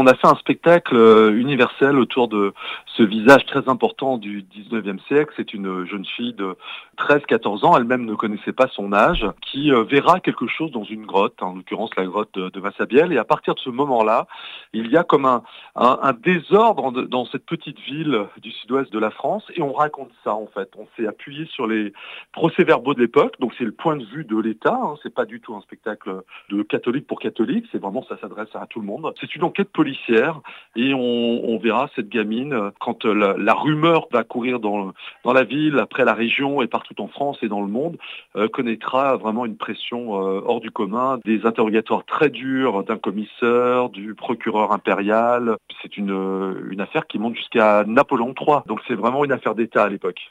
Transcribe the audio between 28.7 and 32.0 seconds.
le monde. C'est une enquête politique et on, verra